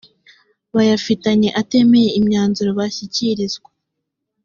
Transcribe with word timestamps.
bayafitanye 0.75 1.49
atemeye 1.61 2.09
imyanzuro 2.19 2.69
bishyikirizwa 2.77 3.69